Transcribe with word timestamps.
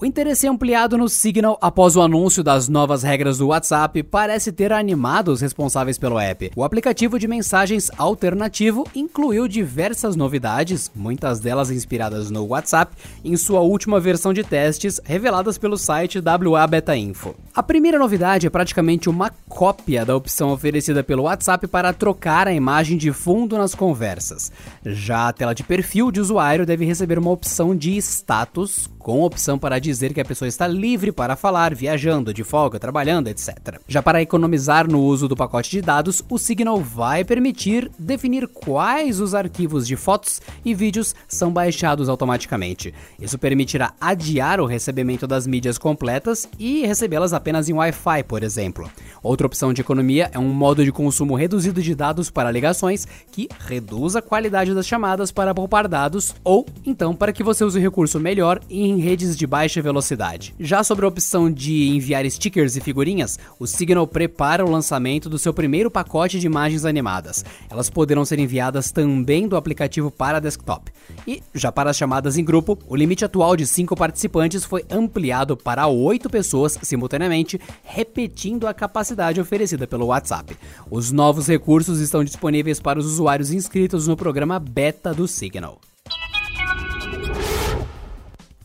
O 0.00 0.06
interesse 0.06 0.46
ampliado 0.46 0.96
no 0.96 1.08
Signal 1.08 1.58
após 1.60 1.96
o 1.96 2.00
anúncio 2.00 2.44
das 2.44 2.68
novas 2.68 3.02
regras 3.02 3.38
do 3.38 3.48
WhatsApp 3.48 4.00
parece 4.04 4.52
ter 4.52 4.72
animado 4.72 5.32
os 5.32 5.40
responsáveis 5.40 5.98
pelo 5.98 6.20
app. 6.20 6.52
O 6.54 6.62
aplicativo 6.62 7.18
de 7.18 7.26
mensagens 7.26 7.90
alternativo 7.98 8.86
incluiu 8.94 9.48
diversas 9.48 10.14
novidades, 10.14 10.88
muitas 10.94 11.40
delas 11.40 11.72
inspiradas 11.72 12.30
no 12.30 12.46
WhatsApp, 12.46 12.94
em 13.24 13.36
sua 13.36 13.58
última 13.58 13.98
versão 13.98 14.32
de 14.32 14.44
testes, 14.44 15.00
reveladas 15.04 15.58
pelo 15.58 15.76
site 15.76 16.20
WA 16.20 16.64
Beta 16.68 16.96
Info. 16.96 17.34
A 17.52 17.60
primeira 17.60 17.98
novidade 17.98 18.46
é 18.46 18.50
praticamente 18.50 19.10
uma 19.10 19.32
cópia 19.48 20.06
da 20.06 20.14
opção 20.14 20.52
oferecida 20.52 21.02
pelo 21.02 21.24
WhatsApp 21.24 21.66
para 21.66 21.92
trocar 21.92 22.46
a 22.46 22.54
imagem 22.54 22.96
de 22.96 23.10
fundo 23.10 23.58
nas 23.58 23.74
conversas. 23.74 24.52
Já 24.86 25.26
a 25.26 25.32
tela 25.32 25.56
de 25.56 25.64
perfil 25.64 26.12
de 26.12 26.20
usuário 26.20 26.64
deve 26.64 26.84
receber 26.84 27.18
uma 27.18 27.32
opção 27.32 27.74
de 27.74 27.96
status, 27.96 28.88
com 28.96 29.22
opção 29.22 29.58
para 29.58 29.80
dizer 29.88 30.12
que 30.12 30.20
a 30.20 30.24
pessoa 30.24 30.46
está 30.46 30.66
livre 30.66 31.10
para 31.10 31.34
falar, 31.34 31.74
viajando, 31.74 32.34
de 32.34 32.44
folga, 32.44 32.78
trabalhando, 32.78 33.28
etc. 33.28 33.80
Já 33.88 34.02
para 34.02 34.20
economizar 34.20 34.86
no 34.86 35.00
uso 35.00 35.26
do 35.26 35.34
pacote 35.34 35.70
de 35.70 35.80
dados, 35.80 36.22
o 36.28 36.38
Signal 36.38 36.78
vai 36.80 37.24
permitir 37.24 37.90
definir 37.98 38.46
quais 38.46 39.18
os 39.18 39.34
arquivos 39.34 39.86
de 39.86 39.96
fotos 39.96 40.42
e 40.62 40.74
vídeos 40.74 41.14
são 41.26 41.50
baixados 41.50 42.08
automaticamente. 42.08 42.92
Isso 43.18 43.38
permitirá 43.38 43.94
adiar 43.98 44.60
o 44.60 44.66
recebimento 44.66 45.26
das 45.26 45.46
mídias 45.46 45.78
completas 45.78 46.46
e 46.58 46.84
recebê-las 46.86 47.32
apenas 47.32 47.68
em 47.68 47.72
Wi-Fi, 47.72 48.24
por 48.24 48.42
exemplo. 48.42 48.90
Outra 49.22 49.46
opção 49.46 49.72
de 49.72 49.80
economia 49.80 50.30
é 50.32 50.38
um 50.38 50.52
modo 50.52 50.84
de 50.84 50.92
consumo 50.92 51.34
reduzido 51.34 51.80
de 51.80 51.94
dados 51.94 52.28
para 52.28 52.50
ligações 52.50 53.06
que 53.32 53.48
reduz 53.58 54.16
a 54.16 54.22
qualidade 54.22 54.74
das 54.74 54.86
chamadas 54.86 55.32
para 55.32 55.54
poupar 55.54 55.88
dados 55.88 56.34
ou 56.44 56.66
então 56.84 57.14
para 57.14 57.32
que 57.32 57.42
você 57.42 57.64
use 57.64 57.78
o 57.78 57.82
recurso 57.82 58.20
melhor 58.20 58.60
em 58.68 58.98
redes 58.98 59.36
de 59.36 59.46
baixa 59.46 59.77
velocidade. 59.82 60.54
Já 60.58 60.82
sobre 60.82 61.04
a 61.04 61.08
opção 61.08 61.50
de 61.50 61.88
enviar 61.88 62.28
stickers 62.30 62.76
e 62.76 62.80
figurinhas, 62.80 63.38
o 63.58 63.66
Signal 63.66 64.06
prepara 64.06 64.64
o 64.64 64.70
lançamento 64.70 65.28
do 65.28 65.38
seu 65.38 65.52
primeiro 65.52 65.90
pacote 65.90 66.38
de 66.38 66.46
imagens 66.46 66.84
animadas. 66.84 67.44
Elas 67.68 67.90
poderão 67.90 68.24
ser 68.24 68.38
enviadas 68.38 68.90
também 68.92 69.48
do 69.48 69.56
aplicativo 69.56 70.10
para 70.10 70.40
desktop. 70.40 70.90
E, 71.26 71.42
já 71.54 71.72
para 71.72 71.90
as 71.90 71.96
chamadas 71.96 72.36
em 72.36 72.44
grupo, 72.44 72.78
o 72.86 72.96
limite 72.96 73.24
atual 73.24 73.56
de 73.56 73.66
5 73.66 73.96
participantes 73.96 74.64
foi 74.64 74.84
ampliado 74.90 75.56
para 75.56 75.86
8 75.86 76.28
pessoas 76.28 76.78
simultaneamente, 76.82 77.60
repetindo 77.82 78.66
a 78.66 78.74
capacidade 78.74 79.40
oferecida 79.40 79.86
pelo 79.86 80.06
WhatsApp. 80.06 80.56
Os 80.90 81.10
novos 81.12 81.46
recursos 81.46 82.00
estão 82.00 82.22
disponíveis 82.24 82.80
para 82.80 82.98
os 82.98 83.06
usuários 83.06 83.52
inscritos 83.52 84.06
no 84.06 84.16
programa 84.16 84.58
beta 84.58 85.12
do 85.14 85.26
Signal. 85.26 85.80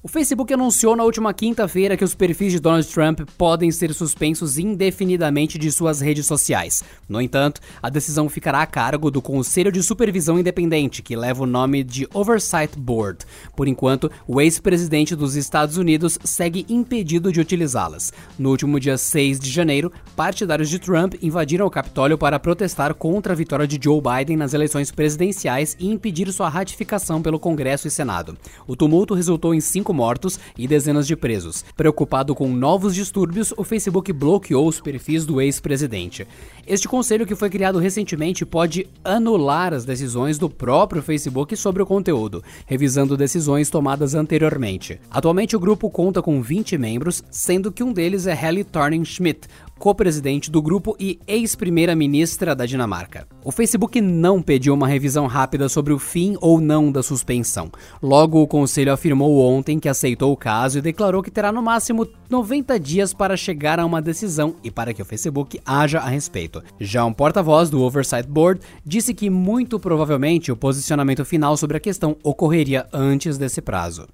O 0.06 0.10
Facebook 0.10 0.54
anunciou 0.54 0.98
na 0.98 1.06
última 1.06 1.34
quinta-feira 1.34 1.96
que 1.96 2.04
os 2.04 2.14
perfis 2.14 2.52
de 2.52 2.60
Donald 2.60 2.86
Trump 2.86 3.22
podem 3.38 3.72
ser 3.72 3.94
suspensos 3.94 4.58
indefinidamente 4.58 5.58
de 5.58 5.72
suas 5.72 6.02
redes 6.02 6.26
sociais. 6.26 6.84
No 7.08 7.22
entanto, 7.22 7.62
a 7.82 7.90
decisão 7.90 8.28
ficará 8.28 8.62
a 8.62 8.66
cargo 8.66 9.10
do 9.10 9.22
Conselho 9.22 9.72
de 9.72 9.82
Supervisão 9.82 10.38
Independente, 10.38 11.02
que 11.02 11.16
leva 11.16 11.44
o 11.44 11.46
nome 11.46 11.86
de 11.86 12.06
Oversight 12.14 12.78
Board. 12.78 13.20
Por 13.56 13.66
enquanto, 13.66 14.12
o 14.28 14.42
ex-presidente 14.42 15.16
dos 15.16 15.38
Estados 15.38 15.78
Unidos 15.78 16.20
segue 16.26 16.66
impedido 16.68 17.32
de 17.32 17.40
utilizá-las. 17.40 18.12
No 18.38 18.50
último 18.50 18.82
dia 18.82 18.98
6 18.98 19.40
de 19.40 19.50
janeiro, 19.50 19.90
partidários 20.18 20.70
de 20.70 20.80
Trump 20.80 21.14
invadiram 21.22 21.66
o 21.66 21.72
Capitólio 21.72 22.18
para 22.18 22.38
protestar 22.38 22.94
contra 22.94 23.32
a 23.32 23.38
vitória 23.38 23.66
de 23.66 23.80
Joe 23.82 24.02
Biden 24.02 24.36
nas 24.36 24.54
eleições 24.54 24.92
presidenciais 24.92 25.78
e 25.80 25.90
impedir 25.90 26.30
sua 26.34 26.50
ratificação 26.50 27.22
pelo 27.22 27.40
Congresso 27.40 27.88
e 27.88 27.92
Senado. 27.92 28.38
O 28.68 28.76
tumulto 28.76 29.14
resultou 29.14 29.56
em 29.56 29.62
cinco 29.62 29.93
mortos 29.94 30.40
e 30.58 30.68
dezenas 30.68 31.08
de 31.08 31.16
presos. 31.16 31.64
Preocupado 31.78 32.36
com 32.36 32.50
novos 32.50 32.94
distúrbios, 32.94 33.54
o 33.56 33.64
Facebook 33.64 34.12
bloqueou 34.12 34.68
os 34.68 34.82
perfis 34.82 35.26
do 35.26 35.40
ex-presidente. 35.40 36.28
Este 36.68 36.88
conselho, 36.88 37.26
que 37.26 37.36
foi 37.36 37.50
criado 37.50 37.80
recentemente, 37.80 38.46
pode 38.46 38.88
anular 39.04 39.74
as 39.74 39.86
decisões 39.86 40.38
do 40.38 40.50
próprio 40.50 41.02
Facebook 41.02 41.56
sobre 41.56 41.84
o 41.84 41.86
conteúdo, 41.86 42.44
revisando 42.66 43.16
decisões 43.16 43.70
tomadas 43.70 44.16
anteriormente. 44.16 45.00
Atualmente, 45.12 45.56
o 45.56 45.60
grupo 45.60 45.90
conta 45.90 46.22
com 46.22 46.42
20 46.42 46.78
membros, 46.78 47.24
sendo 47.30 47.72
que 47.72 47.84
um 47.84 47.94
deles 47.94 48.28
é 48.28 48.34
Helly 48.34 48.64
Thorning-Schmidt, 48.64 49.48
co-presidente 49.78 50.50
do 50.50 50.62
grupo 50.62 50.96
e 51.00 51.20
ex-primeira-ministra 51.28 52.56
da 52.56 52.66
Dinamarca. 52.66 53.28
O 53.44 53.52
Facebook 53.52 54.00
não 54.00 54.42
pediu 54.42 54.74
uma 54.74 54.88
revisão 54.88 55.28
rápida 55.28 55.68
sobre 55.68 55.94
o 55.94 56.00
fim 56.00 56.38
ou 56.40 56.62
não 56.62 56.92
da 56.92 57.04
suspensão. 57.04 57.72
Logo, 58.02 58.42
o 58.42 58.48
conselho 58.48 58.94
afirmou 58.94 59.40
ontem 59.40 59.80
que 59.80 59.90
aceitou 59.90 60.32
o 60.32 60.38
caso 60.38 60.78
e 60.78 60.82
declarou 60.82 61.22
que 61.22 61.32
terá 61.32 61.52
no 61.52 61.62
máximo 61.62 62.08
90 62.30 62.80
dias 62.80 63.14
para 63.14 63.38
chegar 63.38 63.80
a 63.80 63.86
uma 63.86 64.02
decisão 64.02 64.56
e 64.64 64.72
para 64.72 64.94
que 64.94 65.02
o 65.02 65.06
Facebook 65.06 65.60
haja 65.66 66.00
a 66.00 66.08
respeito. 66.08 66.64
Já 66.80 67.06
um 67.06 67.14
porta-voz 67.14 67.70
do 67.70 67.82
Oversight 67.82 68.28
Board 68.28 68.62
disse 68.86 69.14
que 69.14 69.30
muito 69.30 69.80
provavelmente 69.80 70.52
o 70.52 70.56
posicionamento 70.56 71.26
final 71.26 71.58
sobre 71.58 71.78
a 71.78 71.80
questão 71.80 72.16
ocorreria 72.24 72.88
antes 72.94 73.38
desse 73.38 73.62
prazo. 73.62 74.08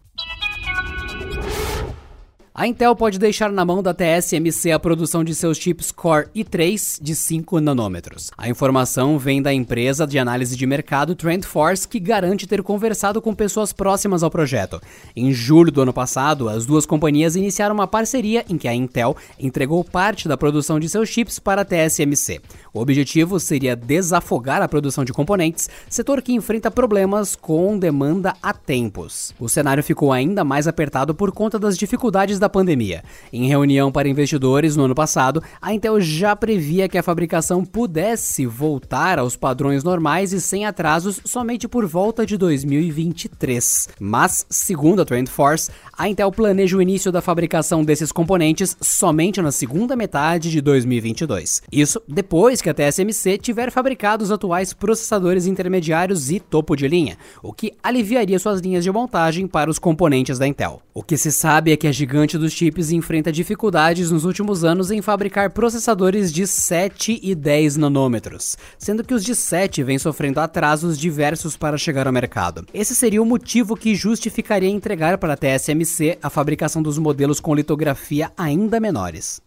A 2.59 2.67
Intel 2.67 2.93
pode 2.93 3.17
deixar 3.17 3.49
na 3.53 3.63
mão 3.63 3.81
da 3.81 3.93
TSMC 3.93 4.73
a 4.73 4.77
produção 4.77 5.23
de 5.23 5.33
seus 5.33 5.57
chips 5.57 5.93
Core 5.93 6.27
i3 6.35 7.01
de 7.01 7.15
5 7.15 7.61
nanômetros. 7.61 8.31
A 8.37 8.49
informação 8.49 9.17
vem 9.17 9.41
da 9.41 9.53
empresa 9.53 10.05
de 10.05 10.19
análise 10.19 10.57
de 10.57 10.67
mercado 10.67 11.15
TrendForce, 11.15 11.87
que 11.87 12.01
garante 12.01 12.45
ter 12.45 12.61
conversado 12.61 13.21
com 13.21 13.33
pessoas 13.33 13.71
próximas 13.71 14.23
ao 14.23 14.29
projeto. 14.29 14.81
Em 15.15 15.31
julho 15.31 15.71
do 15.71 15.83
ano 15.83 15.93
passado, 15.93 16.49
as 16.49 16.65
duas 16.65 16.85
companhias 16.85 17.37
iniciaram 17.37 17.73
uma 17.73 17.87
parceria 17.87 18.43
em 18.49 18.57
que 18.57 18.67
a 18.67 18.75
Intel 18.75 19.15
entregou 19.39 19.81
parte 19.81 20.27
da 20.27 20.35
produção 20.35 20.81
de 20.81 20.89
seus 20.89 21.07
chips 21.07 21.39
para 21.39 21.61
a 21.61 21.65
TSMC. 21.65 22.41
O 22.73 22.81
objetivo 22.81 23.39
seria 23.39 23.73
desafogar 23.73 24.61
a 24.61 24.67
produção 24.67 25.05
de 25.05 25.13
componentes, 25.13 25.69
setor 25.87 26.21
que 26.21 26.33
enfrenta 26.33 26.69
problemas 26.69 27.37
com 27.37 27.79
demanda 27.79 28.33
há 28.43 28.53
tempos. 28.53 29.33
O 29.39 29.47
cenário 29.47 29.81
ficou 29.81 30.11
ainda 30.11 30.43
mais 30.43 30.67
apertado 30.67 31.15
por 31.15 31.31
conta 31.31 31.57
das 31.57 31.77
dificuldades 31.77 32.37
da 32.37 32.48
pandemia. 32.49 33.03
Em 33.31 33.47
reunião 33.47 33.91
para 33.91 34.09
investidores 34.09 34.75
no 34.75 34.85
ano 34.85 34.95
passado, 34.95 35.43
a 35.61 35.73
Intel 35.73 35.99
já 36.01 36.35
previa 36.35 36.89
que 36.89 36.97
a 36.97 37.03
fabricação 37.03 37.63
pudesse 37.63 38.45
voltar 38.45 39.19
aos 39.19 39.35
padrões 39.35 39.83
normais 39.83 40.33
e 40.33 40.41
sem 40.41 40.65
atrasos 40.65 41.19
somente 41.23 41.67
por 41.67 41.85
volta 41.85 42.25
de 42.25 42.37
2023. 42.37 43.89
Mas, 43.99 44.45
segundo 44.49 45.01
a 45.01 45.05
TrendForce, 45.05 45.71
a 45.97 46.09
Intel 46.09 46.31
planeja 46.31 46.77
o 46.77 46.81
início 46.81 47.11
da 47.11 47.21
fabricação 47.21 47.83
desses 47.83 48.11
componentes 48.11 48.75
somente 48.81 49.41
na 49.41 49.51
segunda 49.51 49.95
metade 49.95 50.49
de 50.49 50.61
2022. 50.61 51.61
Isso 51.71 52.01
depois 52.07 52.61
que 52.61 52.69
a 52.69 52.73
TSMC 52.73 53.37
tiver 53.37 53.71
fabricado 53.71 54.23
os 54.23 54.31
atuais 54.31 54.73
processadores 54.73 55.45
intermediários 55.45 56.31
e 56.31 56.39
topo 56.39 56.75
de 56.75 56.87
linha, 56.87 57.17
o 57.43 57.53
que 57.53 57.73
aliviaria 57.83 58.39
suas 58.39 58.61
linhas 58.61 58.83
de 58.83 58.91
montagem 58.91 59.47
para 59.47 59.69
os 59.69 59.79
componentes 59.79 60.39
da 60.39 60.47
Intel. 60.47 60.81
O 60.93 61.03
que 61.03 61.17
se 61.17 61.31
sabe 61.31 61.71
é 61.71 61.77
que 61.77 61.87
a 61.87 61.91
gigante 61.91 62.28
dos 62.37 62.53
chips 62.53 62.91
enfrenta 62.91 63.31
dificuldades 63.31 64.11
nos 64.11 64.25
últimos 64.25 64.63
anos 64.63 64.91
em 64.91 65.01
fabricar 65.01 65.49
processadores 65.49 66.31
de 66.31 66.45
7 66.45 67.19
e 67.23 67.33
10 67.33 67.77
nanômetros, 67.77 68.57
sendo 68.77 69.03
que 69.03 69.13
os 69.13 69.23
de 69.23 69.33
7 69.33 69.81
vêm 69.83 69.97
sofrendo 69.97 70.39
atrasos 70.39 70.99
diversos 70.99 71.57
para 71.57 71.77
chegar 71.77 72.05
ao 72.05 72.13
mercado. 72.13 72.65
Esse 72.73 72.93
seria 72.93 73.21
o 73.21 73.25
motivo 73.25 73.75
que 73.75 73.95
justificaria 73.95 74.69
entregar 74.69 75.17
para 75.17 75.33
a 75.33 75.37
TSMC 75.37 76.19
a 76.21 76.29
fabricação 76.29 76.83
dos 76.83 76.97
modelos 76.97 77.39
com 77.39 77.55
litografia 77.55 78.31
ainda 78.37 78.79
menores. 78.79 79.41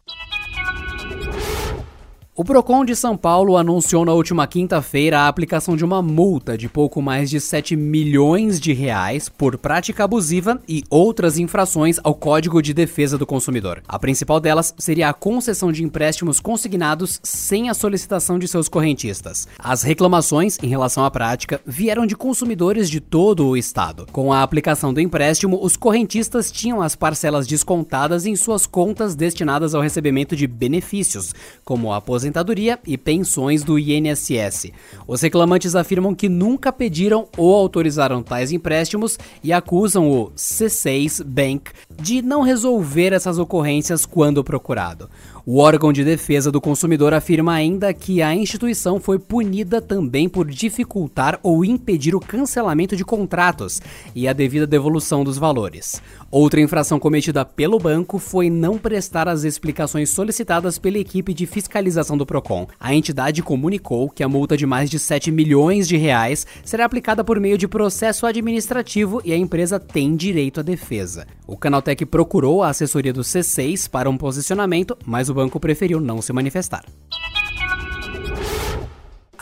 O 2.35 2.47
Procon 2.47 2.83
de 2.83 2.97
São 2.97 3.15
Paulo 3.15 3.59
anunciou 3.59 4.07
na 4.07 4.15
última 4.15 4.47
quinta-feira 4.47 5.19
a 5.19 5.29
aplicação 5.29 5.77
de 5.77 5.85
uma 5.85 6.01
multa 6.01 6.57
de 6.57 6.67
pouco 6.67 7.03
mais 7.03 7.29
de 7.29 7.39
7 7.39 7.77
milhões 7.77 8.59
de 8.59 8.73
reais 8.73 9.29
por 9.29 9.59
prática 9.59 10.05
abusiva 10.05 10.59
e 10.67 10.83
outras 10.89 11.37
infrações 11.37 12.01
ao 12.03 12.15
Código 12.15 12.63
de 12.63 12.73
Defesa 12.73 13.19
do 13.19 13.27
Consumidor. 13.27 13.83
A 13.87 13.99
principal 13.99 14.41
delas 14.41 14.75
seria 14.79 15.11
a 15.11 15.13
concessão 15.13 15.71
de 15.71 15.85
empréstimos 15.85 16.41
consignados 16.41 17.21
sem 17.23 17.69
a 17.69 17.75
solicitação 17.75 18.39
de 18.39 18.49
seus 18.49 18.67
correntistas. 18.67 19.47
As 19.59 19.83
reclamações 19.83 20.59
em 20.63 20.69
relação 20.69 21.05
à 21.05 21.11
prática 21.11 21.61
vieram 21.67 22.07
de 22.07 22.17
consumidores 22.17 22.89
de 22.89 22.99
todo 22.99 23.47
o 23.47 23.59
estado. 23.59 24.07
Com 24.11 24.33
a 24.33 24.43
aplicação 24.43 24.95
do 24.95 25.03
empréstimo, 25.03 25.63
os 25.63 25.77
correntistas 25.77 26.51
tinham 26.51 26.81
as 26.81 26.97
parcelas 26.97 27.47
descontadas 27.47 28.25
em 28.25 28.35
suas 28.37 28.65
contas 28.65 29.15
destinadas 29.15 29.75
ao 29.75 29.83
recebimento 29.83 30.35
de 30.35 30.47
benefícios, 30.47 31.35
como 31.63 31.93
a 31.93 32.01
aposentadoria 32.23 32.79
e 32.87 32.97
pensões 32.97 33.65
do 33.65 33.79
INSS. 33.79 34.71
Os 35.07 35.21
reclamantes 35.21 35.75
afirmam 35.75 36.15
que 36.15 36.29
nunca 36.29 36.73
pediram 36.73 37.27
ou 37.37 37.55
autorizaram 37.55 38.23
tais 38.23 38.53
empréstimos 38.53 39.19
e 39.43 39.53
acusam 39.53 40.09
o 40.09 40.31
C6 40.37 41.25
Bank 41.25 41.73
de 42.01 42.23
não 42.23 42.43
resolver 42.43 43.13
essas 43.13 43.39
ocorrências 43.39 44.07
quando 44.07 44.45
procurado. 44.45 45.09
O 45.45 45.59
órgão 45.59 45.93
de 45.93 46.05
defesa 46.05 46.53
do 46.53 46.61
consumidor 46.61 47.13
afirma 47.13 47.53
ainda 47.53 47.93
que 47.93 48.23
a 48.23 48.33
instituição 48.33 49.01
foi 49.01 49.19
punida 49.19 49.81
também 49.81 50.29
por 50.29 50.49
dificultar 50.49 51.41
ou 51.43 51.65
impedir 51.65 52.15
o 52.15 52.21
cancelamento 52.21 52.95
de 52.95 53.05
contratos 53.05 53.83
e 54.15 54.29
a 54.29 54.33
devida 54.33 54.69
devolução 54.69 55.25
dos 55.25 55.39
valores. 55.39 56.01
Outra 56.31 56.61
infração 56.61 57.01
cometida 57.01 57.45
pelo 57.45 57.77
banco 57.81 58.21
foi 58.21 58.49
não 58.49 58.79
prestar 58.79 59.27
as 59.27 59.43
explicações 59.43 60.11
solicitadas 60.11 60.79
pela 60.79 60.99
equipe 60.99 61.35
de 61.35 61.45
fiscalização 61.45 62.12
do 62.17 62.27
Procon. 62.27 62.67
A 62.79 62.95
entidade 62.95 63.43
comunicou 63.43 64.09
que 64.09 64.23
a 64.23 64.29
multa 64.29 64.57
de 64.57 64.67
mais 64.67 64.91
de 64.91 64.99
7 64.99 65.31
milhões 65.31 65.89
de 65.89 65.97
reais 65.97 66.47
será 66.65 66.85
aplicada 66.85 67.23
por 67.25 67.39
meio 67.41 67.59
de 67.59 67.69
processo 67.69 68.27
administrativo 68.27 69.21
e 69.25 69.33
a 69.33 69.37
empresa 69.37 69.79
tem 69.79 70.15
direito 70.17 70.61
à 70.61 70.63
defesa. 70.63 71.27
O 71.47 71.57
Canaltech 71.57 72.05
procurou 72.07 72.63
a 72.63 72.69
assessoria 72.69 73.13
do 73.13 73.23
C6 73.23 73.89
para 73.89 74.09
um 74.09 74.17
posicionamento, 74.17 74.97
mas 75.05 75.29
o 75.29 75.35
banco 75.35 75.59
preferiu 75.59 76.01
não 76.01 76.23
se 76.23 76.33
manifestar. 76.33 76.85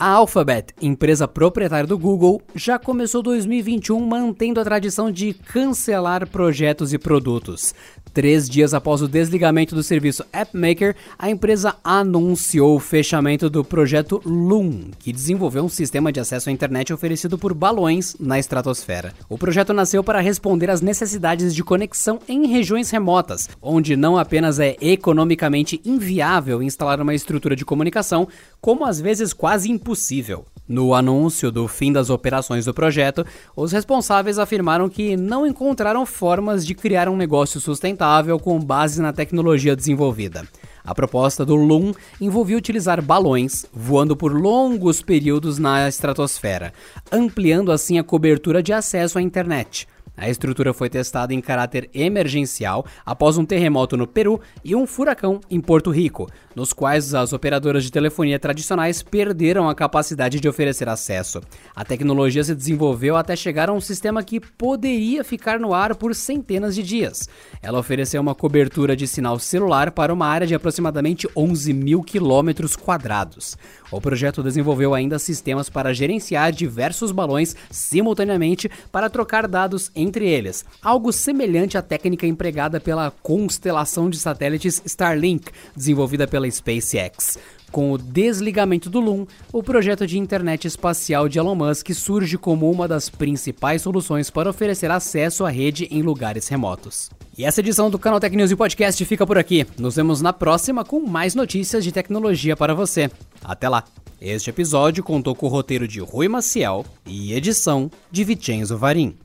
A 0.01 0.07
Alphabet, 0.13 0.73
empresa 0.81 1.27
proprietária 1.27 1.85
do 1.85 1.95
Google, 1.95 2.41
já 2.55 2.79
começou 2.79 3.21
2021 3.21 4.03
mantendo 4.03 4.59
a 4.59 4.63
tradição 4.63 5.11
de 5.11 5.31
cancelar 5.31 6.27
projetos 6.27 6.91
e 6.91 6.97
produtos. 6.97 7.75
Três 8.13 8.49
dias 8.49 8.73
após 8.73 9.01
o 9.01 9.07
desligamento 9.07 9.73
do 9.73 9.81
serviço 9.81 10.25
AppMaker, 10.33 10.95
a 11.17 11.29
empresa 11.29 11.75
anunciou 11.81 12.75
o 12.75 12.79
fechamento 12.79 13.49
do 13.49 13.63
projeto 13.63 14.21
Loom, 14.25 14.91
que 14.99 15.13
desenvolveu 15.13 15.63
um 15.63 15.69
sistema 15.69 16.11
de 16.11 16.19
acesso 16.19 16.49
à 16.49 16.51
internet 16.51 16.91
oferecido 16.91 17.37
por 17.37 17.53
balões 17.53 18.17
na 18.19 18.37
estratosfera. 18.37 19.13
O 19.29 19.37
projeto 19.37 19.73
nasceu 19.73 20.03
para 20.03 20.19
responder 20.19 20.69
às 20.69 20.81
necessidades 20.81 21.55
de 21.55 21.63
conexão 21.63 22.19
em 22.27 22.47
regiões 22.47 22.89
remotas, 22.89 23.47
onde 23.61 23.95
não 23.95 24.17
apenas 24.17 24.59
é 24.59 24.75
economicamente 24.81 25.79
inviável 25.85 26.61
instalar 26.61 26.99
uma 26.99 27.15
estrutura 27.15 27.55
de 27.55 27.63
comunicação, 27.63 28.27
como 28.59 28.85
às 28.85 28.99
vezes 28.99 29.31
quase 29.31 29.71
impossível. 29.71 30.45
No 30.71 30.93
anúncio 30.93 31.51
do 31.51 31.67
fim 31.67 31.91
das 31.91 32.09
operações 32.09 32.63
do 32.63 32.73
projeto, 32.73 33.25
os 33.53 33.73
responsáveis 33.73 34.39
afirmaram 34.39 34.87
que 34.87 35.17
não 35.17 35.45
encontraram 35.45 36.05
formas 36.05 36.65
de 36.65 36.73
criar 36.73 37.09
um 37.09 37.17
negócio 37.17 37.59
sustentável 37.59 38.39
com 38.39 38.57
base 38.57 39.01
na 39.01 39.11
tecnologia 39.11 39.75
desenvolvida. 39.75 40.47
A 40.81 40.95
proposta 40.95 41.45
do 41.45 41.55
Loom 41.55 41.91
envolvia 42.21 42.55
utilizar 42.55 43.01
balões 43.01 43.65
voando 43.73 44.15
por 44.15 44.31
longos 44.31 45.01
períodos 45.01 45.57
na 45.57 45.89
estratosfera, 45.89 46.71
ampliando 47.11 47.69
assim 47.69 47.99
a 47.99 48.03
cobertura 48.03 48.63
de 48.63 48.71
acesso 48.71 49.19
à 49.19 49.21
internet. 49.21 49.89
A 50.21 50.29
estrutura 50.29 50.71
foi 50.71 50.87
testada 50.87 51.33
em 51.33 51.41
caráter 51.41 51.89
emergencial 51.95 52.85
após 53.03 53.39
um 53.39 53.43
terremoto 53.43 53.97
no 53.97 54.05
Peru 54.05 54.39
e 54.63 54.75
um 54.75 54.85
furacão 54.85 55.41
em 55.49 55.59
Porto 55.59 55.89
Rico, 55.89 56.29
nos 56.55 56.73
quais 56.73 57.15
as 57.15 57.33
operadoras 57.33 57.83
de 57.83 57.91
telefonia 57.91 58.37
tradicionais 58.37 59.01
perderam 59.01 59.67
a 59.67 59.73
capacidade 59.73 60.39
de 60.39 60.47
oferecer 60.47 60.87
acesso. 60.87 61.41
A 61.75 61.83
tecnologia 61.83 62.43
se 62.43 62.53
desenvolveu 62.53 63.15
até 63.15 63.35
chegar 63.35 63.67
a 63.67 63.73
um 63.73 63.81
sistema 63.81 64.21
que 64.21 64.39
poderia 64.39 65.23
ficar 65.23 65.59
no 65.59 65.73
ar 65.73 65.95
por 65.95 66.13
centenas 66.13 66.75
de 66.75 66.83
dias. 66.83 67.27
Ela 67.59 67.79
ofereceu 67.79 68.21
uma 68.21 68.35
cobertura 68.35 68.95
de 68.95 69.07
sinal 69.07 69.39
celular 69.39 69.89
para 69.89 70.13
uma 70.13 70.27
área 70.27 70.45
de 70.45 70.53
aproximadamente 70.53 71.27
11 71.35 71.73
mil 71.73 72.03
quilômetros 72.03 72.75
quadrados. 72.75 73.57
O 73.89 73.99
projeto 73.99 74.43
desenvolveu 74.43 74.93
ainda 74.93 75.17
sistemas 75.17 75.67
para 75.67 75.95
gerenciar 75.95 76.51
diversos 76.51 77.11
balões 77.11 77.55
simultaneamente 77.71 78.69
para 78.91 79.09
trocar 79.09 79.47
dados 79.47 79.89
entre 80.11 80.27
eles, 80.27 80.65
algo 80.81 81.13
semelhante 81.13 81.77
à 81.77 81.81
técnica 81.81 82.27
empregada 82.27 82.81
pela 82.81 83.09
constelação 83.23 84.09
de 84.09 84.19
satélites 84.19 84.81
Starlink, 84.85 85.49
desenvolvida 85.73 86.27
pela 86.27 86.51
SpaceX. 86.51 87.37
Com 87.71 87.93
o 87.93 87.97
desligamento 87.97 88.89
do 88.89 88.99
Loom, 88.99 89.25
o 89.53 89.63
projeto 89.63 90.05
de 90.05 90.19
internet 90.19 90.67
espacial 90.67 91.29
de 91.29 91.39
Elon 91.39 91.55
Musk 91.55 91.91
surge 91.91 92.37
como 92.37 92.69
uma 92.69 92.85
das 92.85 93.07
principais 93.07 93.81
soluções 93.81 94.29
para 94.29 94.49
oferecer 94.49 94.91
acesso 94.91 95.45
à 95.45 95.49
rede 95.49 95.87
em 95.89 96.01
lugares 96.01 96.49
remotos. 96.49 97.09
E 97.37 97.45
essa 97.45 97.61
edição 97.61 97.89
do 97.89 97.97
Canal 97.97 98.19
Tech 98.19 98.35
News 98.35 98.51
e 98.51 98.57
Podcast 98.57 99.05
fica 99.05 99.25
por 99.25 99.37
aqui. 99.37 99.65
Nos 99.79 99.95
vemos 99.95 100.21
na 100.21 100.33
próxima 100.33 100.83
com 100.83 100.99
mais 100.99 101.33
notícias 101.33 101.85
de 101.85 101.93
tecnologia 101.93 102.57
para 102.57 102.75
você. 102.75 103.09
Até 103.41 103.69
lá! 103.69 103.85
Este 104.21 104.51
episódio 104.51 105.03
contou 105.03 105.33
com 105.33 105.47
o 105.47 105.49
roteiro 105.49 105.87
de 105.87 105.99
Rui 105.99 106.27
Maciel 106.27 106.85
e 107.07 107.33
edição 107.33 107.89
de 108.11 108.23
Vicenzo 108.23 108.77
Varim. 108.77 109.17